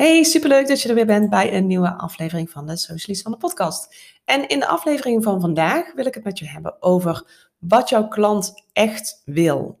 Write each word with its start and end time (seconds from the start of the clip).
Hey, 0.00 0.22
superleuk 0.22 0.68
dat 0.68 0.82
je 0.82 0.88
er 0.88 0.94
weer 0.94 1.06
bent 1.06 1.30
bij 1.30 1.54
een 1.54 1.66
nieuwe 1.66 1.92
aflevering 1.96 2.50
van 2.50 2.66
de 2.66 2.76
Socialist 2.76 3.22
van 3.22 3.32
de 3.32 3.38
podcast. 3.38 3.94
En 4.24 4.48
in 4.48 4.58
de 4.58 4.66
aflevering 4.66 5.24
van 5.24 5.40
vandaag 5.40 5.92
wil 5.94 6.06
ik 6.06 6.14
het 6.14 6.24
met 6.24 6.38
je 6.38 6.48
hebben 6.48 6.82
over 6.82 7.24
wat 7.58 7.88
jouw 7.88 8.08
klant 8.08 8.64
echt 8.72 9.22
wil. 9.24 9.78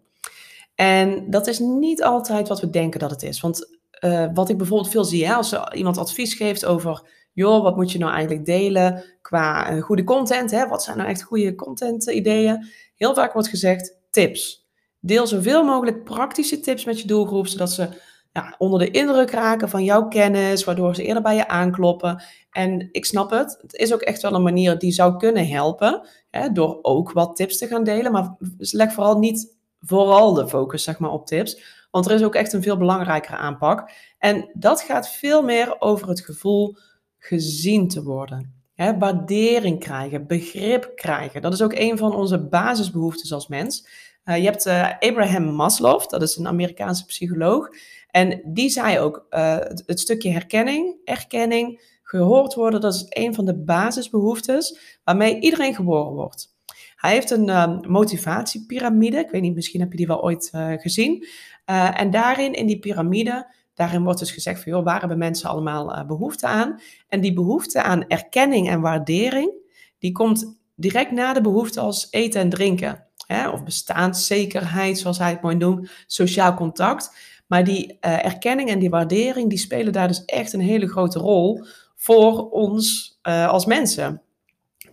En 0.74 1.30
dat 1.30 1.46
is 1.46 1.58
niet 1.58 2.02
altijd 2.02 2.48
wat 2.48 2.60
we 2.60 2.70
denken 2.70 3.00
dat 3.00 3.10
het 3.10 3.22
is. 3.22 3.40
Want 3.40 3.78
uh, 4.00 4.26
wat 4.34 4.48
ik 4.48 4.56
bijvoorbeeld 4.56 4.90
veel 4.90 5.04
zie, 5.04 5.26
hè, 5.26 5.34
als 5.34 5.54
iemand 5.74 5.98
advies 5.98 6.34
geeft 6.34 6.64
over, 6.64 7.02
joh, 7.32 7.62
wat 7.62 7.76
moet 7.76 7.92
je 7.92 7.98
nou 7.98 8.12
eigenlijk 8.12 8.44
delen 8.44 9.04
qua 9.22 9.72
uh, 9.72 9.82
goede 9.82 10.04
content? 10.04 10.50
Hè? 10.50 10.68
Wat 10.68 10.82
zijn 10.82 10.96
nou 10.96 11.08
echt 11.08 11.22
goede 11.22 11.54
content 11.54 12.10
ideeën? 12.10 12.66
Heel 12.96 13.14
vaak 13.14 13.32
wordt 13.32 13.48
gezegd, 13.48 13.96
tips. 14.10 14.68
Deel 14.98 15.26
zoveel 15.26 15.64
mogelijk 15.64 16.04
praktische 16.04 16.60
tips 16.60 16.84
met 16.84 17.00
je 17.00 17.06
doelgroep, 17.06 17.46
zodat 17.46 17.72
ze 17.72 17.88
ja, 18.32 18.54
onder 18.58 18.78
de 18.78 18.90
indruk 18.90 19.30
raken 19.30 19.68
van 19.68 19.84
jouw 19.84 20.08
kennis, 20.08 20.64
waardoor 20.64 20.94
ze 20.94 21.04
eerder 21.04 21.22
bij 21.22 21.36
je 21.36 21.48
aankloppen. 21.48 22.22
En 22.50 22.88
ik 22.92 23.04
snap 23.04 23.30
het, 23.30 23.58
het 23.62 23.74
is 23.74 23.92
ook 23.92 24.00
echt 24.00 24.22
wel 24.22 24.34
een 24.34 24.42
manier 24.42 24.78
die 24.78 24.92
zou 24.92 25.16
kunnen 25.16 25.48
helpen, 25.48 26.08
hè, 26.30 26.52
door 26.52 26.78
ook 26.82 27.12
wat 27.12 27.36
tips 27.36 27.58
te 27.58 27.66
gaan 27.66 27.84
delen. 27.84 28.12
Maar 28.12 28.36
leg 28.56 28.92
vooral 28.92 29.18
niet 29.18 29.58
vooral 29.80 30.34
de 30.34 30.48
focus 30.48 30.82
zeg 30.82 30.98
maar, 30.98 31.10
op 31.10 31.26
tips, 31.26 31.86
want 31.90 32.06
er 32.06 32.12
is 32.12 32.22
ook 32.22 32.34
echt 32.34 32.52
een 32.52 32.62
veel 32.62 32.76
belangrijkere 32.76 33.36
aanpak. 33.36 33.90
En 34.18 34.50
dat 34.52 34.80
gaat 34.80 35.10
veel 35.10 35.42
meer 35.42 35.80
over 35.80 36.08
het 36.08 36.20
gevoel 36.20 36.76
gezien 37.18 37.88
te 37.88 38.02
worden. 38.02 38.54
Hè, 38.74 38.98
waardering 38.98 39.80
krijgen, 39.80 40.26
begrip 40.26 40.92
krijgen. 40.94 41.42
Dat 41.42 41.52
is 41.52 41.62
ook 41.62 41.74
een 41.74 41.98
van 41.98 42.14
onze 42.14 42.38
basisbehoeftes 42.48 43.32
als 43.32 43.48
mens. 43.48 43.88
Uh, 44.24 44.36
je 44.36 44.44
hebt 44.44 44.66
uh, 44.66 44.90
Abraham 44.98 45.44
Maslow, 45.44 46.08
dat 46.08 46.22
is 46.22 46.36
een 46.36 46.46
Amerikaanse 46.46 47.04
psycholoog. 47.04 47.68
En 48.10 48.40
die 48.44 48.68
zei 48.68 48.98
ook, 48.98 49.26
uh, 49.30 49.56
het, 49.86 50.00
stukje 50.00 50.30
herkenning, 50.30 50.96
erkenning, 51.04 51.98
gehoord 52.02 52.54
worden, 52.54 52.80
dat 52.80 52.94
is 52.94 53.06
een 53.08 53.34
van 53.34 53.44
de 53.44 53.54
basisbehoeftes 53.54 54.98
waarmee 55.04 55.40
iedereen 55.40 55.74
geboren 55.74 56.12
wordt. 56.12 56.54
Hij 56.96 57.12
heeft 57.12 57.30
een 57.30 57.48
uh, 57.48 57.80
motivatiepyramide, 57.80 59.18
ik 59.18 59.30
weet 59.30 59.42
niet, 59.42 59.54
misschien 59.54 59.80
heb 59.80 59.90
je 59.90 59.96
die 59.96 60.06
wel 60.06 60.22
ooit 60.22 60.50
uh, 60.54 60.72
gezien. 60.72 61.26
Uh, 61.66 62.00
en 62.00 62.10
daarin, 62.10 62.52
in 62.52 62.66
die 62.66 62.78
piramide, 62.78 63.54
daarin 63.74 64.02
wordt 64.02 64.18
dus 64.18 64.30
gezegd 64.30 64.62
van, 64.62 64.72
joh, 64.72 64.84
waar 64.84 65.00
hebben 65.00 65.18
mensen 65.18 65.50
allemaal 65.50 66.06
behoefte 66.06 66.46
aan? 66.46 66.80
En 67.08 67.20
die 67.20 67.32
behoefte 67.32 67.82
aan 67.82 68.06
erkenning 68.08 68.68
en 68.68 68.80
waardering, 68.80 69.52
die 69.98 70.12
komt 70.12 70.58
direct 70.74 71.10
na 71.10 71.32
de 71.32 71.40
behoefte 71.40 71.80
als 71.80 72.08
eten 72.10 72.40
en 72.40 72.48
drinken. 72.48 73.06
Hè? 73.26 73.48
Of 73.48 73.64
bestaanszekerheid, 73.64 74.98
zoals 74.98 75.18
hij 75.18 75.30
het 75.30 75.42
mooi 75.42 75.56
noemt, 75.56 75.90
sociaal 76.06 76.54
contact. 76.54 77.16
Maar 77.50 77.64
die 77.64 77.98
uh, 78.00 78.24
erkenning 78.24 78.68
en 78.68 78.78
die 78.78 78.90
waardering, 78.90 79.48
die 79.48 79.58
spelen 79.58 79.92
daar 79.92 80.08
dus 80.08 80.24
echt 80.24 80.52
een 80.52 80.60
hele 80.60 80.88
grote 80.88 81.18
rol 81.18 81.64
voor 81.96 82.50
ons 82.50 83.18
uh, 83.22 83.48
als 83.48 83.66
mensen. 83.66 84.22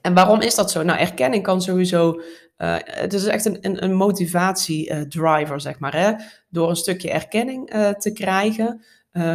En 0.01 0.13
waarom 0.13 0.41
is 0.41 0.55
dat 0.55 0.71
zo? 0.71 0.83
Nou, 0.83 0.99
erkenning 0.99 1.43
kan 1.43 1.61
sowieso. 1.61 2.21
Uh, 2.57 2.75
het 2.83 3.13
is 3.13 3.25
echt 3.25 3.45
een, 3.45 3.57
een, 3.61 3.83
een 3.83 3.93
motivatiedriver, 3.93 5.61
zeg 5.61 5.79
maar. 5.79 5.95
Hè? 5.95 6.11
Door 6.49 6.69
een 6.69 6.75
stukje 6.75 7.11
erkenning 7.11 7.69
te 7.97 8.11
krijgen, 8.13 8.83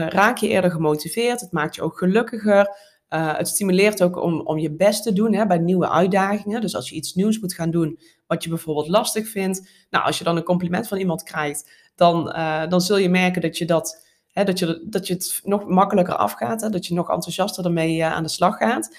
raak 0.09 0.37
je 0.39 0.49
eerder 0.49 0.71
gemotiveerd. 0.71 1.41
Het 1.41 1.53
maakt 1.53 1.75
je 1.75 1.83
ook 1.83 1.99
gelukkiger. 1.99 2.77
Het 3.19 3.49
stimuleert 3.49 4.03
ook 4.03 4.23
om, 4.23 4.41
om 4.41 4.59
je 4.59 4.71
best 4.71 5.03
te 5.03 5.13
doen 5.13 5.35
hè, 5.35 5.47
bij 5.47 5.59
nieuwe 5.59 5.89
uitdagingen. 5.89 6.61
Dus 6.61 6.75
als 6.75 6.89
je 6.89 6.95
iets 6.95 7.15
nieuws 7.15 7.39
moet 7.39 7.55
gaan 7.55 7.71
doen, 7.71 7.99
wat 8.27 8.43
je 8.43 8.49
bijvoorbeeld 8.49 8.89
lastig 8.89 9.29
vindt. 9.29 9.69
Nou, 9.91 10.05
als 10.05 10.19
je 10.19 10.25
dan 10.25 10.37
een 10.37 10.43
compliment 10.43 10.89
van 10.89 10.99
iemand 10.99 11.23
krijgt, 11.23 11.71
dan, 11.95 12.29
uh, 12.29 12.69
dan 12.69 12.81
zul 12.81 12.97
je 12.97 13.09
merken 13.09 13.43
dat 13.43 13.59
je, 13.59 13.65
dat, 13.65 14.07
hè, 14.33 14.45
dat, 14.45 14.59
je, 14.59 14.87
dat 14.89 15.07
je 15.07 15.15
het 15.15 15.41
nog 15.45 15.67
makkelijker 15.67 16.17
afgaat. 16.17 16.61
Hè, 16.61 16.71
dat 16.71 16.87
je 16.87 16.95
nog 16.95 17.11
enthousiaster 17.11 17.65
ermee 17.65 17.97
uh, 17.97 18.13
aan 18.13 18.23
de 18.23 18.29
slag 18.29 18.57
gaat. 18.57 18.97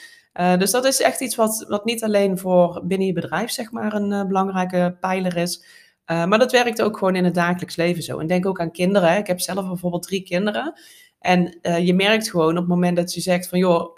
Dus 0.58 0.72
dat 0.72 0.86
is 0.86 1.02
echt 1.02 1.22
iets 1.22 1.36
wat, 1.36 1.66
wat 1.68 1.86
niet 1.86 2.04
alleen 2.04 2.38
voor 2.38 2.82
binnen 2.84 3.08
je 3.08 3.14
bedrijf 3.14 3.52
zeg 3.52 3.72
maar, 3.72 3.94
een 3.94 4.28
belangrijke 4.28 4.98
pijler 5.00 5.38
is. 5.38 5.66
maar 6.06 6.40
dat 6.40 6.52
werkt 6.52 6.82
ook 6.82 6.98
gewoon 6.98 7.16
in 7.16 7.24
het 7.24 7.34
dagelijks 7.34 7.76
leven 7.76 8.04
zo. 8.04 8.20
En 8.20 8.28
denk 8.28 8.46
ook 8.46 8.60
aan 8.60 8.72
kinderen. 8.72 9.18
Ik 9.18 9.28
heb 9.28 9.40
zelf 9.40 9.68
bijvoorbeeld 9.68 10.04
drie 10.04 10.24
kinderen. 10.24 10.74
En 11.24 11.60
je 11.86 11.94
merkt 11.94 12.30
gewoon 12.30 12.50
op 12.50 12.56
het 12.56 12.68
moment 12.68 12.96
dat 12.96 13.14
je 13.14 13.22
zegt 13.22 13.48
van 13.48 13.60
joh, 13.60 13.98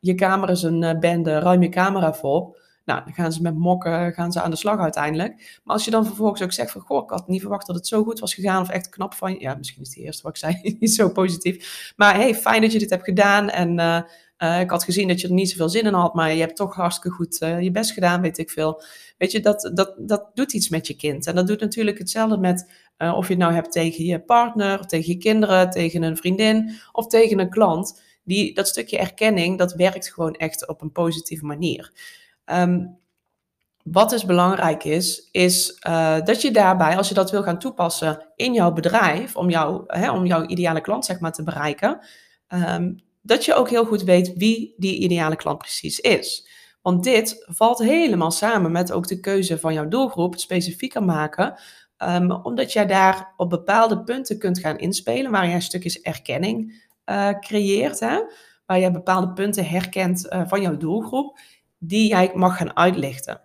je 0.00 0.14
kamer 0.14 0.50
is 0.50 0.62
een 0.62 0.96
bende, 1.00 1.38
ruim 1.38 1.62
je 1.62 1.68
camera 1.68 2.14
voor 2.14 2.56
nou, 2.86 3.04
dan 3.04 3.14
gaan 3.14 3.32
ze 3.32 3.42
met 3.42 3.54
mokken 3.54 4.12
gaan 4.12 4.32
ze 4.32 4.40
aan 4.40 4.50
de 4.50 4.56
slag 4.56 4.78
uiteindelijk. 4.78 5.60
Maar 5.64 5.74
als 5.74 5.84
je 5.84 5.90
dan 5.90 6.06
vervolgens 6.06 6.42
ook 6.42 6.52
zegt 6.52 6.70
van, 6.70 6.80
goh, 6.80 7.02
ik 7.02 7.10
had 7.10 7.28
niet 7.28 7.40
verwacht 7.40 7.66
dat 7.66 7.76
het 7.76 7.86
zo 7.86 8.04
goed 8.04 8.18
was 8.18 8.34
gegaan 8.34 8.62
of 8.62 8.68
echt 8.68 8.88
knap 8.88 9.14
van. 9.14 9.38
Ja, 9.38 9.54
misschien 9.54 9.82
is 9.82 9.88
het 9.88 9.98
eerste 9.98 10.22
wat 10.22 10.30
ik 10.32 10.38
zei 10.38 10.60
niet 10.80 10.94
zo 10.94 11.08
positief. 11.08 11.92
Maar 11.96 12.14
hey, 12.14 12.34
fijn 12.34 12.60
dat 12.60 12.72
je 12.72 12.78
dit 12.78 12.90
hebt 12.90 13.04
gedaan 13.04 13.50
en 13.50 13.78
uh, 14.38 14.60
ik 14.60 14.70
had 14.70 14.84
gezien 14.84 15.08
dat 15.08 15.20
je 15.20 15.26
er 15.26 15.32
niet 15.32 15.50
zoveel 15.50 15.68
zin 15.68 15.84
in 15.84 15.92
had, 15.92 16.14
maar 16.14 16.32
je 16.32 16.40
hebt 16.40 16.56
toch 16.56 16.74
hartstikke 16.74 17.16
goed 17.16 17.42
uh, 17.42 17.60
je 17.60 17.70
best 17.70 17.90
gedaan, 17.90 18.20
weet 18.20 18.38
ik 18.38 18.50
veel. 18.50 18.82
Weet 19.18 19.32
je, 19.32 19.40
dat, 19.40 19.70
dat, 19.74 19.94
dat 19.98 20.30
doet 20.34 20.52
iets 20.52 20.68
met 20.68 20.86
je 20.86 20.96
kind. 20.96 21.26
En 21.26 21.34
dat 21.34 21.46
doet 21.46 21.60
natuurlijk 21.60 21.98
hetzelfde 21.98 22.38
met 22.38 22.70
of 22.98 23.26
je 23.26 23.32
het 23.32 23.42
nou 23.42 23.52
hebt 23.52 23.72
tegen 23.72 24.04
je 24.04 24.20
partner, 24.20 24.86
tegen 24.86 25.12
je 25.12 25.18
kinderen, 25.18 25.70
tegen 25.70 26.02
een 26.02 26.16
vriendin 26.16 26.78
of 26.92 27.06
tegen 27.06 27.38
een 27.38 27.50
klant. 27.50 28.02
Die, 28.24 28.54
dat 28.54 28.68
stukje 28.68 28.98
erkenning, 28.98 29.58
dat 29.58 29.74
werkt 29.74 30.12
gewoon 30.12 30.34
echt 30.34 30.68
op 30.68 30.82
een 30.82 30.92
positieve 30.92 31.44
manier. 31.44 31.92
Um, 32.44 32.98
wat 33.82 34.10
dus 34.10 34.24
belangrijk 34.24 34.84
is, 34.84 35.28
is 35.30 35.78
dat 36.24 36.42
je 36.42 36.50
daarbij, 36.50 36.96
als 36.96 37.08
je 37.08 37.14
dat 37.14 37.30
wil 37.30 37.42
gaan 37.42 37.58
toepassen 37.58 38.26
in 38.36 38.52
jouw 38.52 38.72
bedrijf, 38.72 39.36
om, 39.36 39.50
jou, 39.50 39.84
hè, 39.86 40.10
om 40.10 40.26
jouw 40.26 40.46
ideale 40.46 40.80
klant 40.80 41.04
zeg 41.04 41.20
maar, 41.20 41.32
te 41.32 41.42
bereiken, 41.42 41.98
um, 42.48 43.04
dat 43.26 43.44
je 43.44 43.54
ook 43.54 43.70
heel 43.70 43.84
goed 43.84 44.02
weet 44.02 44.32
wie 44.36 44.74
die 44.76 44.98
ideale 44.98 45.36
klant 45.36 45.58
precies 45.58 46.00
is. 46.00 46.48
Want 46.82 47.04
dit 47.04 47.44
valt 47.46 47.78
helemaal 47.78 48.30
samen 48.30 48.72
met 48.72 48.92
ook 48.92 49.08
de 49.08 49.20
keuze 49.20 49.58
van 49.58 49.74
jouw 49.74 49.88
doelgroep, 49.88 50.38
specifieker 50.38 51.02
maken, 51.04 51.54
um, 51.98 52.30
omdat 52.30 52.72
jij 52.72 52.86
daar 52.86 53.32
op 53.36 53.50
bepaalde 53.50 54.02
punten 54.02 54.38
kunt 54.38 54.58
gaan 54.58 54.78
inspelen, 54.78 55.30
waar 55.30 55.48
jij 55.48 55.60
stukjes 55.60 56.00
erkenning 56.00 56.84
uh, 57.10 57.30
creëert, 57.40 58.00
hè, 58.00 58.20
waar 58.66 58.78
je 58.78 58.90
bepaalde 58.90 59.32
punten 59.32 59.66
herkent 59.66 60.26
uh, 60.32 60.42
van 60.46 60.60
jouw 60.60 60.76
doelgroep 60.76 61.38
die 61.78 62.08
jij 62.08 62.30
mag 62.34 62.56
gaan 62.56 62.76
uitlichten. 62.76 63.40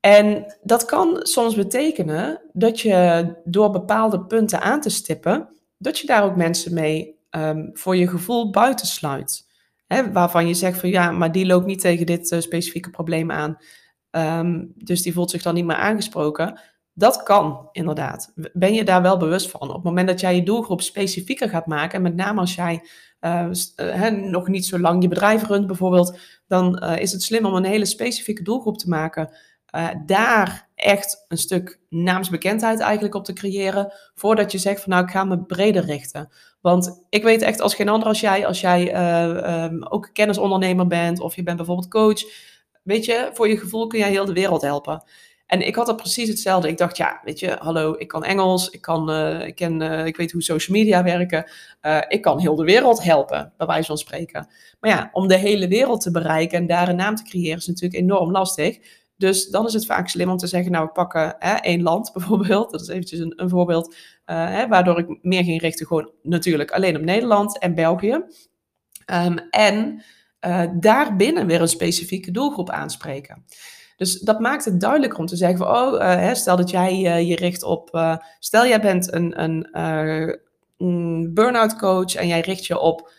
En 0.00 0.56
dat 0.62 0.84
kan 0.84 1.18
soms 1.22 1.54
betekenen 1.54 2.40
dat 2.52 2.80
je 2.80 3.32
door 3.44 3.70
bepaalde 3.70 4.24
punten 4.24 4.60
aan 4.60 4.80
te 4.80 4.90
stippen, 4.90 5.48
dat 5.78 5.98
je 5.98 6.06
daar 6.06 6.24
ook 6.24 6.36
mensen 6.36 6.74
mee 6.74 7.13
um, 7.36 7.70
voor 7.72 7.96
je 7.96 8.08
gevoel 8.08 8.50
buitensluit. 8.50 9.52
Hè, 9.86 10.12
waarvan 10.12 10.48
je 10.48 10.54
zegt 10.54 10.80
van 10.80 10.88
ja, 10.88 11.10
maar 11.10 11.32
die 11.32 11.46
loopt 11.46 11.66
niet 11.66 11.80
tegen 11.80 12.06
dit 12.06 12.32
uh, 12.32 12.40
specifieke 12.40 12.90
probleem 12.90 13.30
aan. 13.30 13.56
Um, 14.10 14.72
dus 14.76 15.02
die 15.02 15.12
voelt 15.12 15.30
zich 15.30 15.42
dan 15.42 15.54
niet 15.54 15.64
meer 15.64 15.76
aangesproken. 15.76 16.60
Dat 16.92 17.22
kan 17.22 17.68
inderdaad. 17.72 18.32
Ben 18.52 18.74
je 18.74 18.84
daar 18.84 19.02
wel 19.02 19.16
bewust 19.16 19.50
van? 19.50 19.68
Op 19.68 19.74
het 19.74 19.84
moment 19.84 20.08
dat 20.08 20.20
jij 20.20 20.34
je 20.34 20.42
doelgroep 20.42 20.80
specifieker 20.80 21.48
gaat 21.48 21.66
maken, 21.66 21.96
en 21.96 22.02
met 22.02 22.14
name 22.14 22.40
als 22.40 22.54
jij 22.54 22.82
uh, 23.20 24.10
nog 24.10 24.48
niet 24.48 24.66
zo 24.66 24.78
lang 24.78 25.02
je 25.02 25.08
bedrijf 25.08 25.46
runt 25.46 25.66
bijvoorbeeld, 25.66 26.18
dan 26.46 26.78
is 26.78 27.12
het 27.12 27.22
slim 27.22 27.44
om 27.44 27.54
een 27.54 27.64
hele 27.64 27.86
specifieke 27.86 28.42
doelgroep 28.42 28.78
te 28.78 28.88
maken. 28.88 29.30
Uh, 29.74 29.88
daar 30.06 30.68
echt 30.74 31.24
een 31.28 31.38
stuk 31.38 31.80
naamsbekendheid 31.88 32.80
eigenlijk 32.80 33.14
op 33.14 33.24
te 33.24 33.32
creëren, 33.32 33.92
voordat 34.14 34.52
je 34.52 34.58
zegt 34.58 34.80
van 34.80 34.92
nou 34.92 35.04
ik 35.04 35.10
ga 35.10 35.24
me 35.24 35.38
breder 35.38 35.84
richten. 35.84 36.28
Want 36.60 37.04
ik 37.08 37.22
weet 37.22 37.42
echt 37.42 37.60
als 37.60 37.74
geen 37.74 37.88
ander 37.88 38.08
als 38.08 38.20
jij, 38.20 38.46
als 38.46 38.60
jij 38.60 38.96
um, 39.64 39.86
ook 39.86 40.10
kennisondernemer 40.12 40.86
bent 40.86 41.20
of 41.20 41.36
je 41.36 41.42
bent 41.42 41.56
bijvoorbeeld 41.56 41.88
coach, 41.88 42.22
weet 42.82 43.04
je, 43.04 43.30
voor 43.32 43.48
je 43.48 43.58
gevoel 43.58 43.86
kun 43.86 43.98
jij 43.98 44.10
heel 44.10 44.24
de 44.24 44.32
wereld 44.32 44.62
helpen. 44.62 45.02
En 45.46 45.66
ik 45.66 45.74
had 45.74 45.88
er 45.88 45.94
precies 45.94 46.28
hetzelfde. 46.28 46.68
Ik 46.68 46.78
dacht, 46.78 46.96
ja, 46.96 47.20
weet 47.24 47.38
je, 47.40 47.56
hallo, 47.58 47.94
ik 47.98 48.08
kan 48.08 48.24
Engels, 48.24 48.70
ik, 48.70 48.80
kan, 48.80 49.10
uh, 49.10 49.46
ik, 49.46 49.54
ken, 49.54 50.06
ik 50.06 50.16
weet 50.16 50.32
hoe 50.32 50.42
social 50.42 50.76
media 50.76 51.02
werken. 51.02 51.50
Ik 52.08 52.22
kan 52.22 52.40
heel 52.40 52.54
de 52.54 52.64
wereld 52.64 53.02
helpen, 53.02 53.52
bij 53.56 53.66
wijze 53.66 53.86
van 53.86 53.98
spreken. 53.98 54.48
Maar 54.80 54.90
ja, 54.90 55.10
om 55.12 55.28
de 55.28 55.36
hele 55.36 55.68
wereld 55.68 56.00
te 56.00 56.10
bereiken 56.10 56.58
en 56.58 56.66
daar 56.66 56.88
een 56.88 56.96
naam 56.96 57.14
te 57.14 57.24
creëren 57.24 57.58
is 57.58 57.66
natuurlijk 57.66 58.02
enorm 58.02 58.30
lastig. 58.30 58.78
Dus 59.16 59.48
dan 59.48 59.66
is 59.66 59.72
het 59.72 59.86
vaak 59.86 60.08
slim 60.08 60.30
om 60.30 60.36
te 60.36 60.46
zeggen, 60.46 60.72
nou, 60.72 60.86
we 60.86 60.92
pakken 60.92 61.36
hè, 61.38 61.54
één 61.54 61.82
land 61.82 62.10
bijvoorbeeld. 62.14 62.70
Dat 62.70 62.80
is 62.80 62.88
eventjes 62.88 63.18
een, 63.18 63.32
een 63.36 63.48
voorbeeld, 63.48 63.96
hè, 64.24 64.68
waardoor 64.68 64.98
ik 64.98 65.18
meer 65.22 65.44
ging 65.44 65.60
richten 65.60 65.86
gewoon 65.86 66.10
natuurlijk 66.22 66.70
alleen 66.70 66.96
op 66.96 67.02
Nederland 67.02 67.58
en 67.58 67.74
België. 67.74 68.24
Um, 69.12 69.38
en 69.50 70.02
daarbinnen 70.80 71.46
weer 71.46 71.60
een 71.60 71.68
specifieke 71.68 72.30
doelgroep 72.30 72.70
aanspreken. 72.70 73.44
Dus 73.96 74.20
dat 74.20 74.40
maakt 74.40 74.64
het 74.64 74.80
duidelijker 74.80 75.18
om 75.18 75.26
te 75.26 75.36
zeggen 75.36 75.58
van, 75.58 75.76
oh, 75.76 75.92
uh, 75.92 76.14
hè, 76.14 76.34
stel 76.34 76.56
dat 76.56 76.70
jij 76.70 77.24
je 77.26 77.36
richt 77.36 77.62
op, 77.62 78.16
stel 78.38 78.66
jij 78.66 78.80
bent 78.80 79.12
een, 79.12 79.42
een, 79.42 79.68
een 80.78 81.30
burn-out 81.34 81.76
coach 81.76 82.14
en 82.14 82.26
jij 82.26 82.40
richt 82.40 82.66
je 82.66 82.78
op 82.78 83.12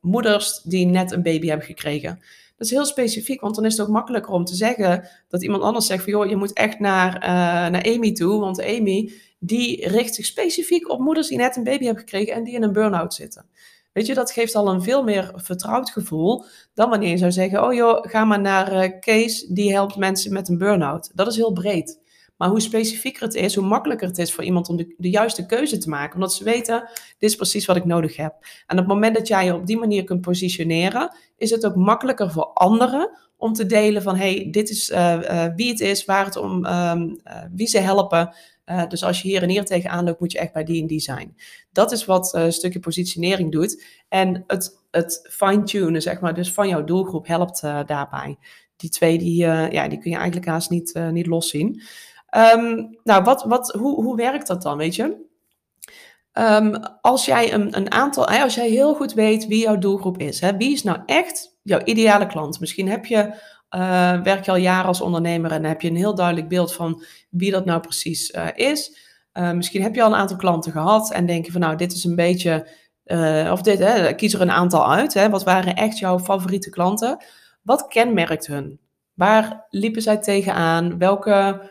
moeders 0.00 0.60
die 0.62 0.86
net 0.86 1.12
een 1.12 1.22
baby 1.22 1.46
hebben 1.46 1.66
gekregen. 1.66 2.22
Dat 2.60 2.68
is 2.68 2.74
heel 2.74 2.86
specifiek, 2.86 3.40
want 3.40 3.54
dan 3.54 3.64
is 3.64 3.76
het 3.76 3.86
ook 3.86 3.92
makkelijker 3.92 4.32
om 4.32 4.44
te 4.44 4.54
zeggen 4.54 5.08
dat 5.28 5.42
iemand 5.42 5.62
anders 5.62 5.86
zegt 5.86 6.02
van, 6.02 6.12
joh, 6.12 6.28
je 6.28 6.36
moet 6.36 6.52
echt 6.52 6.78
naar, 6.78 7.18
naar 7.70 7.84
Amy 7.84 8.12
toe, 8.12 8.40
want 8.40 8.62
Amy, 8.62 9.12
die 9.38 9.88
richt 9.88 10.14
zich 10.14 10.24
specifiek 10.24 10.90
op 10.90 11.00
moeders 11.00 11.28
die 11.28 11.38
net 11.38 11.56
een 11.56 11.64
baby 11.64 11.84
hebben 11.84 12.02
gekregen 12.02 12.34
en 12.34 12.44
die 12.44 12.54
in 12.54 12.62
een 12.62 12.72
burn-out 12.72 13.14
zitten. 13.14 13.46
Weet 13.92 14.06
je, 14.06 14.14
dat 14.14 14.32
geeft 14.32 14.54
al 14.54 14.68
een 14.68 14.82
veel 14.82 15.02
meer 15.02 15.32
vertrouwd 15.34 15.90
gevoel 15.90 16.44
dan 16.74 16.90
wanneer 16.90 17.10
je 17.10 17.16
zou 17.16 17.32
zeggen: 17.32 17.64
Oh 17.64 17.74
joh, 17.74 18.04
ga 18.10 18.24
maar 18.24 18.40
naar 18.40 18.72
uh, 18.72 19.00
Kees, 19.00 19.46
die 19.46 19.72
helpt 19.72 19.96
mensen 19.96 20.32
met 20.32 20.48
een 20.48 20.58
burn-out. 20.58 21.10
Dat 21.14 21.26
is 21.26 21.36
heel 21.36 21.52
breed. 21.52 21.99
Maar 22.40 22.48
hoe 22.48 22.60
specifieker 22.60 23.22
het 23.22 23.34
is, 23.34 23.54
hoe 23.54 23.66
makkelijker 23.66 24.08
het 24.08 24.18
is 24.18 24.32
voor 24.32 24.44
iemand 24.44 24.68
om 24.68 24.76
de, 24.76 24.94
de, 24.98 25.10
juiste 25.10 25.46
keuze 25.46 25.78
te 25.78 25.88
maken. 25.88 26.14
Omdat 26.14 26.34
ze 26.34 26.44
weten, 26.44 26.88
dit 27.18 27.30
is 27.30 27.36
precies 27.36 27.66
wat 27.66 27.76
ik 27.76 27.84
nodig 27.84 28.16
heb. 28.16 28.34
En 28.66 28.78
op 28.78 28.84
het 28.84 28.86
moment 28.86 29.16
dat 29.16 29.28
jij 29.28 29.44
je 29.44 29.54
op 29.54 29.66
die 29.66 29.78
manier 29.78 30.04
kunt 30.04 30.20
positioneren, 30.20 31.16
is 31.36 31.50
het 31.50 31.66
ook 31.66 31.74
makkelijker 31.74 32.30
voor 32.30 32.44
anderen 32.44 33.10
om 33.36 33.52
te 33.52 33.66
delen 33.66 34.02
van, 34.02 34.16
hey, 34.16 34.48
dit 34.50 34.70
is 34.70 34.90
uh, 34.90 35.18
uh, 35.22 35.46
wie 35.56 35.68
het 35.68 35.80
is, 35.80 36.04
waar 36.04 36.24
het 36.24 36.36
om, 36.36 36.66
um, 36.66 37.20
uh, 37.26 37.42
wie 37.54 37.66
ze 37.66 37.78
helpen. 37.78 38.34
dus 38.88 39.04
als 39.04 39.22
je 39.22 39.28
hier 39.28 39.42
en 39.42 39.48
hier 39.48 39.64
tegenaan 39.64 40.04
loopt, 40.04 40.20
moet 40.20 40.32
je 40.32 40.38
echt 40.38 40.52
bij 40.52 40.64
die 40.64 40.80
en 40.80 40.86
die 40.86 41.00
zijn. 41.00 41.36
Dat 41.72 41.92
is 41.92 42.04
wat 42.04 42.34
een 42.34 42.52
stukje 42.52 42.80
positionering 42.80 43.52
doet. 43.52 43.84
En 44.08 44.44
het, 44.46 44.78
het 44.90 45.28
fine-tunen, 45.30 46.02
zeg 46.02 46.20
maar, 46.20 46.34
dus 46.34 46.52
van 46.52 46.68
jouw 46.68 46.84
doelgroep 46.84 47.26
helpt 47.26 47.60
daarbij. 47.60 48.36
Die 48.76 48.90
twee, 48.90 49.18
die, 49.18 49.36
ja, 49.46 49.88
die 49.88 49.98
kun 49.98 50.10
je 50.10 50.16
eigenlijk 50.16 50.46
haast 50.46 50.70
niet, 50.70 51.00
niet 51.10 51.26
loszien. 51.26 51.82
Um, 52.36 52.98
nou, 53.04 53.22
wat, 53.22 53.44
wat, 53.44 53.72
hoe, 53.78 54.02
hoe 54.02 54.16
werkt 54.16 54.46
dat 54.46 54.62
dan, 54.62 54.76
weet 54.76 54.94
je? 54.94 55.28
Um, 56.32 56.74
als 57.00 57.24
jij 57.24 57.52
een, 57.52 57.76
een 57.76 57.92
aantal, 57.92 58.26
als 58.26 58.54
jij 58.54 58.68
heel 58.68 58.94
goed 58.94 59.12
weet 59.12 59.46
wie 59.46 59.62
jouw 59.62 59.78
doelgroep 59.78 60.18
is, 60.18 60.40
hè, 60.40 60.56
wie 60.56 60.72
is 60.72 60.82
nou 60.82 60.98
echt 61.06 61.58
jouw 61.62 61.80
ideale 61.84 62.26
klant? 62.26 62.60
Misschien 62.60 62.88
heb 62.88 63.06
je, 63.06 63.18
uh, 63.70 64.20
werk 64.22 64.44
je 64.44 64.50
al 64.50 64.56
jaren 64.56 64.86
als 64.86 65.00
ondernemer 65.00 65.52
en 65.52 65.64
heb 65.64 65.80
je 65.80 65.88
een 65.88 65.96
heel 65.96 66.14
duidelijk 66.14 66.48
beeld 66.48 66.72
van 66.72 67.02
wie 67.30 67.50
dat 67.50 67.64
nou 67.64 67.80
precies 67.80 68.30
uh, 68.30 68.46
is. 68.54 68.96
Uh, 69.32 69.50
misschien 69.50 69.82
heb 69.82 69.94
je 69.94 70.02
al 70.02 70.12
een 70.12 70.18
aantal 70.18 70.36
klanten 70.36 70.72
gehad 70.72 71.12
en 71.12 71.26
denk 71.26 71.46
je 71.46 71.52
van 71.52 71.60
nou, 71.60 71.76
dit 71.76 71.92
is 71.92 72.04
een 72.04 72.16
beetje, 72.16 72.66
of 73.50 73.62
dit, 73.62 73.78
hè, 73.78 74.14
kies 74.14 74.34
er 74.34 74.40
een 74.40 74.50
aantal 74.50 74.92
uit. 74.92 75.14
Hè, 75.14 75.30
wat 75.30 75.44
waren 75.44 75.74
echt 75.74 75.98
jouw 75.98 76.18
favoriete 76.18 76.70
klanten? 76.70 77.24
Wat 77.62 77.86
kenmerkt 77.86 78.46
hun? 78.46 78.80
Waar 79.14 79.66
liepen 79.68 80.02
zij 80.02 80.16
tegenaan? 80.16 80.98
Welke 80.98 81.70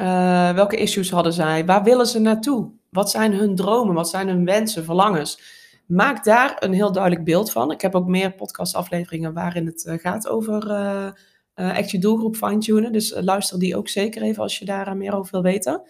uh, 0.00 0.50
welke 0.50 0.76
issues 0.76 1.10
hadden 1.10 1.32
zij? 1.32 1.64
Waar 1.66 1.82
willen 1.82 2.06
ze 2.06 2.18
naartoe? 2.18 2.70
Wat 2.90 3.10
zijn 3.10 3.34
hun 3.34 3.54
dromen? 3.54 3.94
Wat 3.94 4.08
zijn 4.08 4.28
hun 4.28 4.44
wensen, 4.44 4.84
verlangens? 4.84 5.40
Maak 5.86 6.24
daar 6.24 6.56
een 6.58 6.72
heel 6.72 6.92
duidelijk 6.92 7.24
beeld 7.24 7.52
van. 7.52 7.70
Ik 7.70 7.80
heb 7.80 7.94
ook 7.94 8.06
meer 8.06 8.34
podcastafleveringen 8.34 9.32
waarin 9.32 9.66
het 9.66 9.84
uh, 9.84 9.98
gaat 9.98 10.28
over 10.28 10.70
uh, 10.70 11.78
echt 11.78 11.90
je 11.90 11.98
doelgroep 11.98 12.36
fine-tunen. 12.36 12.92
Dus 12.92 13.14
luister 13.20 13.58
die 13.58 13.76
ook 13.76 13.88
zeker 13.88 14.22
even 14.22 14.42
als 14.42 14.58
je 14.58 14.64
daar 14.64 14.96
meer 14.96 15.14
over 15.14 15.32
wil 15.32 15.42
weten. 15.42 15.82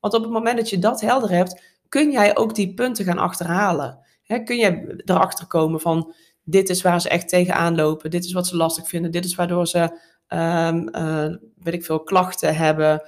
Want 0.00 0.14
op 0.14 0.22
het 0.22 0.30
moment 0.30 0.56
dat 0.56 0.70
je 0.70 0.78
dat 0.78 1.00
helder 1.00 1.30
hebt, 1.30 1.62
kun 1.88 2.10
jij 2.10 2.36
ook 2.36 2.54
die 2.54 2.74
punten 2.74 3.04
gaan 3.04 3.18
achterhalen. 3.18 3.98
Kun 4.44 4.56
je 4.56 5.02
erachter 5.04 5.46
komen 5.46 5.80
van 5.80 6.14
dit 6.44 6.68
is 6.68 6.82
waar 6.82 7.00
ze 7.00 7.08
echt 7.08 7.28
tegenaan 7.28 7.74
lopen. 7.76 8.10
Dit 8.10 8.24
is 8.24 8.32
wat 8.32 8.46
ze 8.46 8.56
lastig 8.56 8.88
vinden. 8.88 9.10
Dit 9.10 9.24
is 9.24 9.34
waardoor 9.34 9.66
ze, 9.66 10.00
um, 10.28 10.90
weet 11.54 11.74
ik 11.74 11.84
veel, 11.84 12.00
klachten 12.00 12.56
hebben 12.56 13.02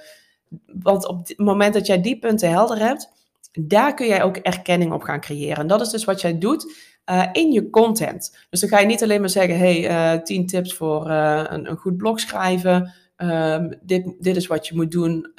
want 0.65 1.07
op 1.07 1.27
het 1.27 1.37
moment 1.37 1.73
dat 1.73 1.85
jij 1.85 2.01
die 2.01 2.19
punten 2.19 2.49
helder 2.49 2.77
hebt, 2.77 3.09
daar 3.51 3.93
kun 3.93 4.07
jij 4.07 4.23
ook 4.23 4.37
erkenning 4.37 4.93
op 4.93 5.01
gaan 5.01 5.19
creëren. 5.19 5.57
En 5.57 5.67
dat 5.67 5.81
is 5.81 5.89
dus 5.89 6.03
wat 6.03 6.21
jij 6.21 6.37
doet 6.37 6.73
uh, 7.05 7.27
in 7.31 7.51
je 7.51 7.69
content. 7.69 8.37
Dus 8.49 8.59
dan 8.59 8.69
ga 8.69 8.79
je 8.79 8.85
niet 8.85 9.03
alleen 9.03 9.19
maar 9.19 9.29
zeggen, 9.29 9.57
hey, 9.57 9.79
uh, 9.79 10.13
eh, 10.13 10.21
10 10.21 10.47
tips 10.47 10.73
voor 10.73 11.09
uh, 11.09 11.43
een, 11.47 11.69
een, 11.69 11.77
goed 11.77 11.97
blog 11.97 12.19
schrijven. 12.19 12.93
Um, 13.17 13.79
dit, 13.81 14.13
dit 14.19 14.35
is 14.35 14.47
wat 14.47 14.67
je 14.67 14.75
moet 14.75 14.91
doen 14.91 15.31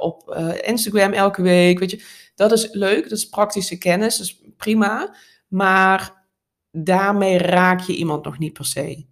op 0.00 0.36
Instagram 0.64 1.12
elke 1.12 1.42
week. 1.42 1.78
Weet 1.78 1.90
je, 1.90 2.04
dat 2.34 2.52
is 2.52 2.72
leuk, 2.72 3.02
dat 3.02 3.18
is 3.18 3.28
praktische 3.28 3.78
kennis, 3.78 4.16
dat 4.16 4.26
is 4.26 4.40
prima. 4.56 5.14
Maar 5.48 6.26
daarmee 6.70 7.38
raak 7.38 7.80
je 7.80 7.96
iemand 7.96 8.24
nog 8.24 8.38
niet 8.38 8.52
per 8.52 8.64
se. 8.64 9.06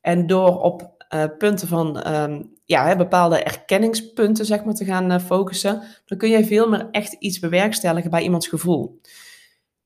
En 0.00 0.26
door 0.26 0.60
op 0.60 1.06
punten 1.38 1.68
van 1.68 2.12
um, 2.12 2.55
ja, 2.66 2.96
bepaalde 2.96 3.42
erkenningspunten 3.42 4.44
zeg 4.44 4.64
maar, 4.64 4.74
te 4.74 4.84
gaan 4.84 5.12
uh, 5.12 5.18
focussen, 5.18 5.82
dan 6.04 6.18
kun 6.18 6.30
jij 6.30 6.44
veel 6.44 6.68
meer 6.68 6.88
echt 6.90 7.12
iets 7.12 7.38
bewerkstelligen 7.38 8.10
bij 8.10 8.22
iemands 8.22 8.48
gevoel. 8.48 9.00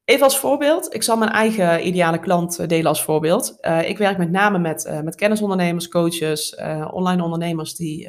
Even 0.04 0.24
als 0.24 0.38
voorbeeld, 0.38 0.94
ik 0.94 1.02
zal 1.02 1.16
mijn 1.16 1.30
eigen 1.30 1.86
ideale 1.86 2.20
klant 2.20 2.58
eh, 2.58 2.66
delen 2.66 2.86
als 2.86 3.02
voorbeeld. 3.02 3.58
Uh, 3.60 3.88
ik 3.88 3.98
werk 3.98 4.18
met 4.18 4.30
name 4.30 4.58
met, 4.58 5.00
met 5.04 5.14
kennisondernemers, 5.14 5.88
coaches, 5.88 6.56
online 6.90 7.22
ondernemers 7.22 7.74
die, 7.74 8.08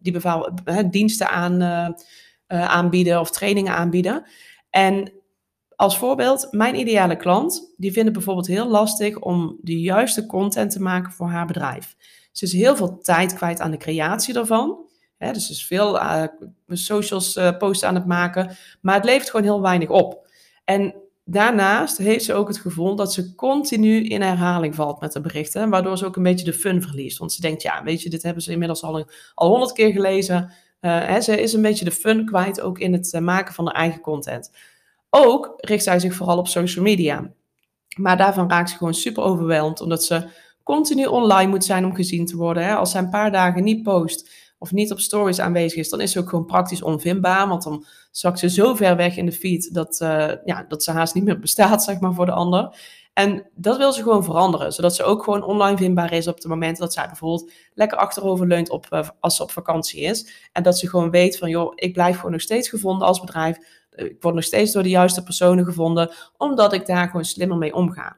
die 0.00 0.12
beval, 0.12 0.50
diensten 0.90 1.30
aan, 1.30 1.94
aanbieden 2.46 3.20
of 3.20 3.30
trainingen 3.30 3.74
aanbieden. 3.74 4.26
En 4.70 5.19
als 5.80 5.98
voorbeeld, 5.98 6.48
mijn 6.50 6.78
ideale 6.78 7.16
klant, 7.16 7.72
die 7.76 7.92
vindt 7.92 8.04
het 8.04 8.16
bijvoorbeeld 8.16 8.46
heel 8.46 8.68
lastig 8.68 9.18
om 9.18 9.58
de 9.60 9.80
juiste 9.80 10.26
content 10.26 10.70
te 10.70 10.82
maken 10.82 11.12
voor 11.12 11.28
haar 11.28 11.46
bedrijf. 11.46 11.96
Ze 12.32 12.44
is 12.44 12.52
heel 12.52 12.76
veel 12.76 12.98
tijd 12.98 13.34
kwijt 13.34 13.60
aan 13.60 13.70
de 13.70 13.76
creatie 13.76 14.34
daarvan. 14.34 14.78
Dus 15.18 15.46
ze 15.46 15.52
is 15.52 15.66
veel 15.66 15.96
uh, 15.96 16.24
socials 16.68 17.36
uh, 17.36 17.56
posts 17.56 17.84
aan 17.84 17.94
het 17.94 18.06
maken. 18.06 18.56
Maar 18.80 18.94
het 18.94 19.04
levert 19.04 19.30
gewoon 19.30 19.46
heel 19.46 19.60
weinig 19.60 19.88
op. 19.88 20.28
En 20.64 20.94
daarnaast 21.24 21.98
heeft 21.98 22.24
ze 22.24 22.34
ook 22.34 22.48
het 22.48 22.58
gevoel 22.58 22.96
dat 22.96 23.12
ze 23.12 23.34
continu 23.34 24.04
in 24.04 24.22
herhaling 24.22 24.74
valt 24.74 25.00
met 25.00 25.12
de 25.12 25.20
berichten. 25.20 25.70
Waardoor 25.70 25.98
ze 25.98 26.06
ook 26.06 26.16
een 26.16 26.22
beetje 26.22 26.44
de 26.44 26.52
fun 26.52 26.82
verliest. 26.82 27.18
Want 27.18 27.32
ze 27.32 27.40
denkt, 27.40 27.62
ja, 27.62 27.82
weet 27.82 28.02
je, 28.02 28.10
dit 28.10 28.22
hebben 28.22 28.42
ze 28.42 28.52
inmiddels 28.52 28.82
al 28.82 29.06
honderd 29.34 29.72
keer 29.72 29.92
gelezen. 29.92 30.52
Uh, 30.80 31.04
hè, 31.06 31.20
ze 31.20 31.40
is 31.40 31.52
een 31.52 31.62
beetje 31.62 31.84
de 31.84 31.90
fun 31.90 32.24
kwijt 32.24 32.60
ook 32.60 32.78
in 32.78 32.92
het 32.92 33.20
maken 33.20 33.54
van 33.54 33.64
de 33.64 33.72
eigen 33.72 34.00
content. 34.00 34.50
Ook 35.10 35.54
richt 35.56 35.84
zij 35.84 35.98
zich 35.98 36.14
vooral 36.14 36.38
op 36.38 36.48
social 36.48 36.84
media. 36.84 37.32
Maar 37.96 38.16
daarvan 38.16 38.50
raakt 38.50 38.70
ze 38.70 38.76
gewoon 38.76 38.94
super 38.94 39.22
overweldigd, 39.22 39.80
omdat 39.80 40.04
ze 40.04 40.28
continu 40.62 41.06
online 41.06 41.50
moet 41.50 41.64
zijn 41.64 41.84
om 41.84 41.94
gezien 41.94 42.26
te 42.26 42.36
worden. 42.36 42.64
Hè? 42.64 42.74
Als 42.74 42.90
zij 42.90 43.00
een 43.00 43.10
paar 43.10 43.32
dagen 43.32 43.64
niet 43.64 43.82
post 43.82 44.30
of 44.58 44.72
niet 44.72 44.92
op 44.92 45.00
stories 45.00 45.40
aanwezig 45.40 45.78
is, 45.78 45.88
dan 45.88 46.00
is 46.00 46.12
ze 46.12 46.18
ook 46.18 46.28
gewoon 46.28 46.46
praktisch 46.46 46.82
onvindbaar. 46.82 47.48
Want 47.48 47.62
dan 47.62 47.84
zakt 48.10 48.38
ze 48.38 48.50
zo 48.50 48.74
ver 48.74 48.96
weg 48.96 49.16
in 49.16 49.26
de 49.26 49.32
feed 49.32 49.74
dat, 49.74 50.00
uh, 50.02 50.32
ja, 50.44 50.64
dat 50.68 50.82
ze 50.82 50.90
haast 50.90 51.14
niet 51.14 51.24
meer 51.24 51.38
bestaat, 51.38 51.84
zeg 51.84 52.00
maar, 52.00 52.14
voor 52.14 52.26
de 52.26 52.32
ander. 52.32 52.78
En 53.12 53.46
dat 53.54 53.76
wil 53.76 53.92
ze 53.92 54.02
gewoon 54.02 54.24
veranderen, 54.24 54.72
zodat 54.72 54.94
ze 54.94 55.02
ook 55.02 55.22
gewoon 55.22 55.42
online 55.42 55.76
vindbaar 55.76 56.12
is 56.12 56.28
op 56.28 56.34
het 56.34 56.46
moment 56.46 56.78
dat 56.78 56.92
zij 56.92 57.06
bijvoorbeeld 57.06 57.52
lekker 57.74 57.98
achterover 57.98 58.46
leunt 58.46 58.70
op, 58.70 58.86
uh, 58.90 59.08
als 59.20 59.36
ze 59.36 59.42
op 59.42 59.50
vakantie 59.50 60.00
is. 60.00 60.48
En 60.52 60.62
dat 60.62 60.78
ze 60.78 60.88
gewoon 60.88 61.10
weet 61.10 61.38
van, 61.38 61.48
joh, 61.48 61.72
ik 61.74 61.92
blijf 61.92 62.16
gewoon 62.16 62.32
nog 62.32 62.40
steeds 62.40 62.68
gevonden 62.68 63.06
als 63.06 63.20
bedrijf. 63.20 63.58
Ik 64.00 64.22
word 64.22 64.34
nog 64.34 64.44
steeds 64.44 64.72
door 64.72 64.82
de 64.82 64.88
juiste 64.88 65.22
personen 65.22 65.64
gevonden, 65.64 66.12
omdat 66.36 66.72
ik 66.72 66.86
daar 66.86 67.06
gewoon 67.06 67.24
slimmer 67.24 67.58
mee 67.58 67.74
omga. 67.74 68.16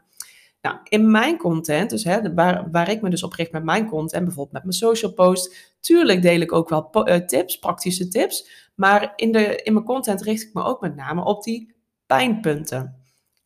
Nou, 0.62 0.76
in 0.88 1.10
mijn 1.10 1.36
content, 1.38 1.90
dus 1.90 2.04
hè, 2.04 2.34
waar, 2.34 2.70
waar 2.70 2.90
ik 2.90 3.02
me 3.02 3.10
dus 3.10 3.22
op 3.22 3.32
richt 3.32 3.52
met 3.52 3.64
mijn 3.64 3.88
content, 3.88 4.24
bijvoorbeeld 4.24 4.52
met 4.52 4.62
mijn 4.62 4.74
social 4.74 5.12
post, 5.12 5.74
tuurlijk 5.80 6.22
deel 6.22 6.40
ik 6.40 6.52
ook 6.52 6.68
wel 6.68 7.08
uh, 7.08 7.16
tips, 7.16 7.58
praktische 7.58 8.08
tips, 8.08 8.70
maar 8.74 9.12
in, 9.16 9.32
de, 9.32 9.56
in 9.62 9.72
mijn 9.72 9.84
content 9.84 10.22
richt 10.22 10.42
ik 10.42 10.54
me 10.54 10.62
ook 10.62 10.80
met 10.80 10.96
name 10.96 11.24
op 11.24 11.42
die 11.42 11.74
pijnpunten. 12.06 12.96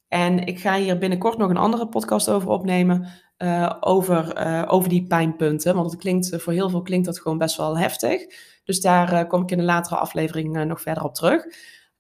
En 0.08 0.46
ik 0.46 0.58
ga 0.58 0.76
hier 0.76 0.98
binnenkort 0.98 1.38
nog 1.38 1.50
een 1.50 1.56
andere 1.56 1.88
podcast 1.88 2.28
over 2.28 2.48
opnemen, 2.48 3.08
uh, 3.38 3.72
over, 3.80 4.36
over 4.68 4.88
die 4.88 5.06
pijnpunten, 5.06 5.74
want 5.74 5.90
het 5.90 6.00
klinkt, 6.00 6.42
voor 6.42 6.52
heel 6.52 6.70
veel 6.70 6.82
klinkt 6.82 7.06
dat 7.06 7.20
gewoon 7.20 7.38
best 7.38 7.56
wel 7.56 7.78
heftig. 7.78 8.22
Dus 8.64 8.80
daar 8.80 9.26
kom 9.26 9.42
ik 9.42 9.50
in 9.50 9.58
een 9.58 9.64
latere 9.64 9.96
aflevering 9.96 10.64
nog 10.64 10.80
verder 10.80 11.04
op 11.04 11.14
terug. 11.14 11.44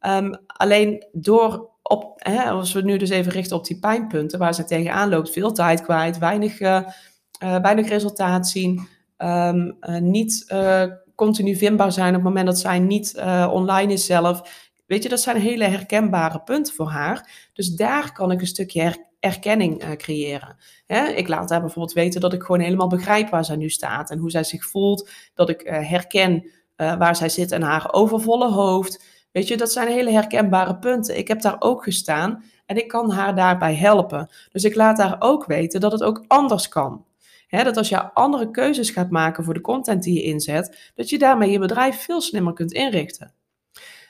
Um, 0.06 0.38
alleen 0.46 1.06
door 1.12 1.70
op, 1.82 2.12
hè, 2.16 2.42
als 2.50 2.72
we 2.72 2.82
nu 2.82 2.96
dus 2.96 3.10
even 3.10 3.32
richten 3.32 3.56
op 3.56 3.64
die 3.64 3.78
pijnpunten 3.78 4.38
waar 4.38 4.54
ze 4.54 4.64
tegenaan 4.64 5.08
loopt, 5.08 5.30
veel 5.30 5.52
tijd 5.52 5.82
kwijt, 5.82 6.18
weinig, 6.18 6.60
uh, 6.60 6.80
uh, 7.42 7.60
weinig 7.60 7.88
resultaat 7.88 8.48
zien, 8.48 8.88
um, 9.18 9.76
uh, 9.80 9.98
niet 9.98 10.54
continu 11.14 11.56
vindbaar 11.56 11.92
zijn 11.92 12.08
op 12.08 12.14
het 12.14 12.22
moment 12.22 12.46
dat 12.46 12.58
zij 12.58 12.78
niet 12.78 13.14
online 13.50 13.92
is 13.92 14.06
zelf. 14.06 14.64
Weet 14.86 15.02
je, 15.02 15.08
dat 15.08 15.20
zijn 15.20 15.36
hele 15.36 15.64
herkenbare 15.64 16.40
punten 16.40 16.74
voor 16.74 16.88
haar. 16.88 17.48
Dus 17.52 17.68
daar 17.68 18.12
kan 18.12 18.30
ik 18.30 18.40
een 18.40 18.46
stukje 18.46 18.82
her 18.82 19.04
erkenning 19.20 19.96
creëren. 19.96 20.56
Hè? 20.86 21.06
Ik 21.06 21.28
laat 21.28 21.50
haar 21.50 21.60
bijvoorbeeld 21.60 21.94
weten 21.94 22.20
dat 22.20 22.32
ik 22.32 22.42
gewoon 22.42 22.60
helemaal 22.60 22.88
begrijp 22.88 23.28
waar 23.28 23.44
zij 23.44 23.56
nu 23.56 23.68
staat 23.68 24.10
en 24.10 24.18
hoe 24.18 24.30
zij 24.30 24.44
zich 24.44 24.64
voelt. 24.66 25.10
Dat 25.34 25.48
ik 25.48 25.60
herken 25.64 26.50
waar 26.76 27.16
zij 27.16 27.28
zit 27.28 27.52
en 27.52 27.62
haar 27.62 27.92
overvolle 27.92 28.50
hoofd. 28.50 29.04
Weet 29.36 29.48
je, 29.48 29.56
dat 29.56 29.72
zijn 29.72 29.88
hele 29.88 30.10
herkenbare 30.10 30.76
punten. 30.78 31.18
Ik 31.18 31.28
heb 31.28 31.40
daar 31.40 31.56
ook 31.58 31.82
gestaan 31.82 32.44
en 32.66 32.76
ik 32.76 32.88
kan 32.88 33.10
haar 33.10 33.34
daarbij 33.34 33.74
helpen. 33.74 34.28
Dus 34.52 34.64
ik 34.64 34.74
laat 34.74 34.98
haar 34.98 35.16
ook 35.18 35.46
weten 35.46 35.80
dat 35.80 35.92
het 35.92 36.02
ook 36.02 36.24
anders 36.26 36.68
kan. 36.68 37.04
dat 37.48 37.76
als 37.76 37.88
je 37.88 38.12
andere 38.12 38.50
keuzes 38.50 38.90
gaat 38.90 39.10
maken 39.10 39.44
voor 39.44 39.54
de 39.54 39.60
content 39.60 40.02
die 40.02 40.14
je 40.14 40.22
inzet, 40.22 40.92
dat 40.94 41.10
je 41.10 41.18
daarmee 41.18 41.50
je 41.50 41.58
bedrijf 41.58 41.96
veel 41.96 42.20
slimmer 42.20 42.52
kunt 42.52 42.72
inrichten. 42.72 43.32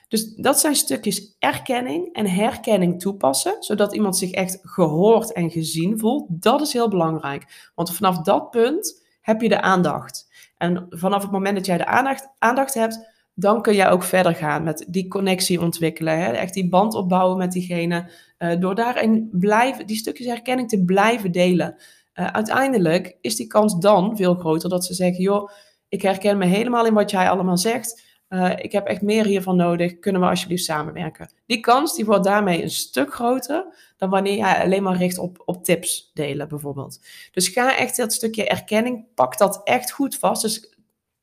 Dus 0.09 0.35
dat 0.35 0.61
zijn 0.61 0.75
stukjes 0.75 1.37
erkenning 1.39 2.13
en 2.13 2.27
herkenning 2.27 3.01
toepassen, 3.01 3.57
zodat 3.61 3.95
iemand 3.95 4.17
zich 4.17 4.31
echt 4.31 4.59
gehoord 4.63 5.33
en 5.33 5.51
gezien 5.51 5.99
voelt. 5.99 6.27
Dat 6.29 6.61
is 6.61 6.73
heel 6.73 6.89
belangrijk, 6.89 7.71
want 7.75 7.95
vanaf 7.95 8.19
dat 8.19 8.51
punt 8.51 9.05
heb 9.21 9.41
je 9.41 9.49
de 9.49 9.61
aandacht. 9.61 10.29
En 10.57 10.87
vanaf 10.91 11.23
het 11.23 11.31
moment 11.31 11.57
dat 11.57 11.67
jij 11.67 11.79
de 11.79 11.87
aandacht, 11.87 12.29
aandacht 12.39 12.75
hebt, 12.75 13.15
dan 13.39 13.63
kun 13.63 13.75
je 13.75 13.89
ook 13.89 14.03
verder 14.03 14.35
gaan 14.35 14.63
met 14.63 14.85
die 14.89 15.09
connectie 15.09 15.61
ontwikkelen. 15.61 16.19
Hè? 16.19 16.33
Echt 16.33 16.55
die 16.55 16.69
band 16.69 16.95
opbouwen 16.95 17.39
met 17.39 17.53
diegene. 17.53 18.11
Uh, 18.39 18.61
door 18.61 18.75
daarin 18.75 19.29
blijven, 19.33 19.87
die 19.87 19.97
stukjes 19.97 20.27
herkenning 20.27 20.69
te 20.69 20.85
blijven 20.85 21.33
delen. 21.33 21.77
Uh, 22.15 22.27
uiteindelijk 22.27 23.17
is 23.21 23.37
die 23.37 23.47
kans 23.47 23.79
dan 23.79 24.17
veel 24.17 24.35
groter 24.35 24.69
dat 24.69 24.85
ze 24.85 24.95
zeggen: 24.95 25.23
joh, 25.23 25.51
ik 25.89 26.03
herken 26.03 26.39
me 26.39 26.47
helemaal 26.47 26.87
in 26.87 26.95
wat 26.95 27.11
jij 27.11 27.31
allemaal 27.31 27.59
zegt. 27.59 28.05
Uh, 28.29 28.53
ik 28.57 28.73
heb 28.73 28.87
echt 28.87 29.03
meer 29.03 29.25
hiervan 29.25 29.57
nodig. 29.57 29.99
Kunnen 29.99 30.21
we 30.21 30.29
alsjeblieft 30.29 30.65
samenwerken? 30.65 31.31
Die 31.47 31.61
kans 31.61 31.95
die 31.95 32.05
wordt 32.05 32.25
daarmee 32.25 32.63
een 32.63 32.71
stuk 32.71 33.15
groter 33.15 33.93
dan 33.97 34.11
wanneer 34.11 34.37
jij 34.37 34.63
alleen 34.63 34.83
maar 34.83 34.97
richt 34.97 35.19
op, 35.19 35.43
op 35.45 35.65
tips 35.65 36.11
delen, 36.15 36.49
bijvoorbeeld. 36.49 37.01
Dus 37.33 37.49
ga 37.49 37.77
echt 37.77 37.97
dat 37.97 38.13
stukje 38.13 38.47
erkenning, 38.47 39.05
pak 39.15 39.39
dat 39.39 39.61
echt 39.65 39.91
goed 39.91 40.17
vast. 40.17 40.43
Dus 40.43 40.76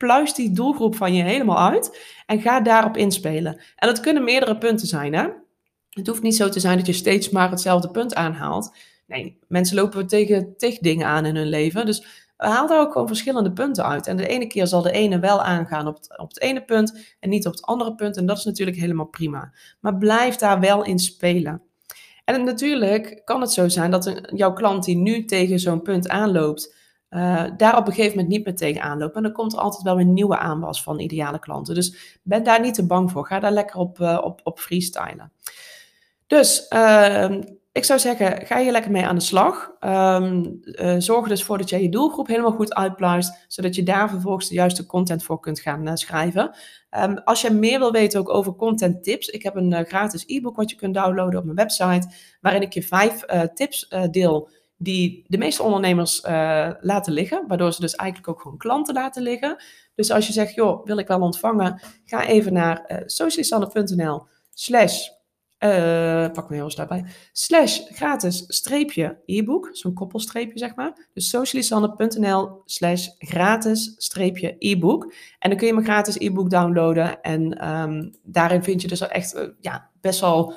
pluis 0.04 0.34
die 0.34 0.52
doelgroep 0.52 0.96
van 0.96 1.14
je 1.14 1.24
helemaal 1.24 1.60
uit 1.60 2.00
en 2.26 2.42
ga 2.42 2.62
daarop 2.62 2.98
inspelen. 2.98 3.62
En 3.76 3.88
dat 3.88 4.00
kunnen 4.00 4.24
meerdere 4.24 4.58
punten 4.58 4.88
zijn, 4.88 5.14
hè? 5.14 5.28
Het 5.90 6.08
hoeft 6.08 6.22
niet 6.22 6.36
zo 6.36 6.50
te 6.50 6.60
zijn 6.60 6.78
dat 6.78 6.86
je 6.86 6.94
steeds 6.94 7.30
maar 7.30 7.50
hetzelfde 7.50 7.92
punt 7.92 8.16
aanhaalt. 8.16 8.76
Nee, 9.08 9.40
mensen 9.48 9.76
lopen 9.76 10.08
tegen 10.08 10.54
tig 10.58 10.78
dingen 10.78 11.08
aan 11.08 11.26
in 11.26 11.36
hun 11.36 11.50
leven. 11.50 11.86
Dus 11.86 12.06
haal 12.36 12.68
daar 12.68 12.80
ook 12.80 12.92
gewoon 12.92 13.08
verschillende 13.08 13.52
punten 13.52 13.86
uit. 13.86 14.08
En 14.08 14.18
de 14.18 14.28
ene 14.28 14.48
keer 14.48 14.68
zal 14.68 14.82
de 14.82 14.92
ene 14.92 15.20
wel 15.20 15.42
aangaan 15.42 15.88
op 15.88 15.96
het, 15.96 16.20
op 16.20 16.28
het 16.28 16.42
ene 16.42 16.64
punt 16.64 17.16
en 17.20 17.30
niet 17.30 17.48
op 17.48 17.54
het 17.54 17.66
andere 17.66 17.96
punt. 17.96 18.18
En 18.18 18.26
dat 18.26 18.38
is 18.38 18.44
natuurlijk 18.44 18.78
helemaal 18.78 19.06
prima. 19.06 19.54
Maar 19.80 19.98
blijf 19.98 20.36
daar 20.36 20.60
wel 20.60 20.84
in 20.84 21.00
spelen. 21.00 21.62
En 22.26 22.44
natuurlijk 22.44 23.22
kan 23.26 23.42
het 23.42 23.52
zo 23.52 23.68
zijn 23.68 23.92
dat 23.92 24.06
een, 24.06 24.30
jouw 24.36 24.54
klant 24.54 24.84
die 24.84 24.98
nu 24.98 25.26
tegen 25.26 25.60
zo'n 25.60 25.82
punt 25.82 26.10
aanloopt, 26.10 26.76
uh, 27.16 27.44
daar 27.58 27.78
op 27.78 27.88
een 27.88 27.94
gegeven 27.94 28.16
moment 28.18 28.34
niet 28.34 28.46
meer 28.46 28.56
tegen 28.56 28.82
aanlopen. 28.82 29.16
En 29.16 29.24
dan 29.24 29.32
komt 29.32 29.54
er 29.54 29.60
altijd 29.60 29.84
wel 29.84 30.00
een 30.00 30.14
nieuwe 30.14 30.38
aanwas 30.38 30.84
van 30.84 31.00
ideale 31.00 31.40
klanten. 31.40 31.76
Dus 31.76 32.20
ben 32.24 32.44
daar 32.44 32.62
niet 32.62 32.74
te 32.74 32.86
bang 32.86 33.12
voor. 33.12 33.28
Ga 33.28 33.40
daar 33.40 33.52
lekker 33.52 33.80
op, 33.80 34.00
uh, 34.00 34.20
op, 34.24 34.42
op 34.44 34.60
freestylen. 34.60 35.32
Dus 36.28 36.66
uh, 36.70 37.32
ik 37.72 37.84
zou 37.84 38.00
zeggen, 38.00 38.46
ga 38.46 38.60
hier 38.60 38.72
lekker 38.72 38.92
mee 38.92 39.06
aan 39.06 39.16
de 39.16 39.22
slag. 39.22 39.72
Um, 39.80 40.60
uh, 40.64 40.96
zorg 40.98 41.24
er 41.24 41.30
dus 41.30 41.44
voor 41.44 41.58
dat 41.58 41.70
jij 41.70 41.82
je 41.82 41.90
doelgroep 41.90 42.28
helemaal 42.28 42.52
goed 42.52 42.74
uitpluist, 42.74 43.46
zodat 43.48 43.76
je 43.76 43.84
daar 43.84 44.10
vervolgens 44.10 44.50
de 44.50 44.56
juiste 44.56 44.86
content 44.86 45.24
voor 45.24 45.40
kunt 45.40 45.60
gaan 45.60 45.98
schrijven. 45.98 46.56
Um, 46.92 47.18
als 47.18 47.42
je 47.42 47.52
meer 47.52 47.80
wil 47.80 47.92
weten 47.92 48.20
ook 48.20 48.30
over 48.30 48.56
content 48.56 49.04
tips, 49.04 49.28
ik 49.28 49.44
heb 49.44 49.56
een 49.56 49.86
gratis 49.86 50.24
e-book 50.28 50.56
wat 50.56 50.70
je 50.70 50.76
kunt 50.76 50.94
downloaden 50.94 51.40
op 51.40 51.46
mijn 51.46 51.58
website, 51.58 52.10
waarin 52.42 52.62
ik 52.62 52.74
je 52.74 52.84
vijf 52.84 53.26
tips 53.54 53.88
deel 54.12 54.50
die 54.78 55.26
de 55.28 55.38
meeste 55.38 55.64
ondernemers 55.64 56.22
laten 56.82 57.14
liggen, 57.14 57.48
waardoor 57.48 57.74
ze 57.74 57.82
dus 57.82 57.96
eigenlijk 57.96 58.30
ook 58.30 58.42
gewoon 58.42 58.58
klanten 58.58 58.94
laten 58.94 59.24
liggen. 59.24 59.64
Dus 59.96 60.12
als 60.12 60.28
je 60.28 60.34
zegt, 60.34 60.54
joh, 60.54 60.86
wil 60.86 60.98
ik 60.98 61.08
wel 61.08 61.22
ontvangen, 61.22 61.82
ga 62.06 62.26
even 62.26 62.54
naar 62.54 62.86
uh, 62.88 62.98
socialisanne.nl 63.06 64.28
slash 64.54 65.08
uh, 65.60 66.32
pak 66.32 66.50
me 66.50 66.56
heel 66.56 66.64
eens 66.64 66.76
daarbij. 66.76 67.06
Slash 67.32 67.80
gratis 67.86 68.44
streepje 68.48 69.22
e-book. 69.26 69.70
Zo'n 69.72 69.94
koppelstreepje, 69.94 70.60
zeg 70.60 70.76
maar. 70.76 71.10
Dus 71.14 71.30
socialisanne.nl 71.30 72.62
slash 72.66 73.08
gratis 73.18 73.94
streepje 73.98 74.56
e-book. 74.60 75.14
En 75.40 75.50
dan 75.50 75.58
kun 75.58 75.68
je 75.68 75.74
mijn 75.74 75.86
gratis 75.86 76.18
e-book 76.18 76.50
downloaden. 76.50 77.22
En 77.22 77.70
um, 77.70 78.14
daarin 78.24 78.64
vind 78.64 78.82
je 78.82 78.88
dus 78.88 79.08
echt 79.08 79.52
ja, 79.60 79.90
best 80.02 80.20
wel 80.20 80.54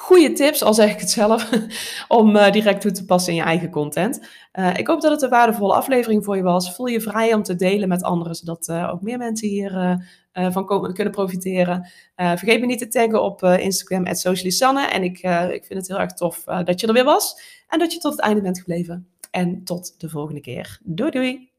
goede 0.00 0.32
tips, 0.32 0.62
al 0.62 0.74
zeg 0.74 0.92
ik 0.92 1.00
het 1.00 1.10
zelf, 1.10 1.50
om 2.08 2.36
uh, 2.36 2.50
direct 2.50 2.80
toe 2.80 2.90
te 2.90 3.04
passen 3.04 3.32
in 3.32 3.38
je 3.38 3.44
eigen 3.44 3.70
content. 3.70 4.28
Uh, 4.52 4.76
ik 4.76 4.86
hoop 4.86 5.00
dat 5.00 5.10
het 5.10 5.22
een 5.22 5.28
waardevolle 5.28 5.74
aflevering 5.74 6.24
voor 6.24 6.36
je 6.36 6.42
was. 6.42 6.74
Voel 6.74 6.86
je 6.86 7.00
vrij 7.00 7.34
om 7.34 7.42
te 7.42 7.54
delen 7.54 7.88
met 7.88 8.02
anderen, 8.02 8.34
zodat 8.34 8.68
uh, 8.68 8.90
ook 8.92 9.02
meer 9.02 9.18
mensen 9.18 9.48
hier 9.48 9.98
van 10.32 10.92
kunnen 10.92 11.12
profiteren. 11.12 11.90
vergeet 12.14 12.60
me 12.60 12.66
niet 12.66 12.78
te 12.78 12.88
taggen 12.88 13.22
op 13.22 13.42
Instagram, 13.42 14.14
Socialisanne. 14.14 14.86
En 14.86 15.02
ik, 15.02 15.18
ik 15.50 15.64
vind 15.64 15.78
het 15.78 15.88
heel 15.88 16.00
erg 16.00 16.12
tof 16.12 16.44
dat 16.44 16.80
je 16.80 16.86
er 16.86 16.92
weer 16.92 17.04
was 17.04 17.40
en 17.68 17.78
dat 17.78 17.92
je 17.92 17.98
tot 17.98 18.12
het 18.12 18.20
einde 18.20 18.42
bent 18.42 18.58
gebleven. 18.58 19.08
En 19.30 19.64
tot 19.64 20.00
de 20.00 20.08
volgende 20.08 20.40
keer. 20.40 20.78
Doei 20.82 21.10
doei! 21.10 21.49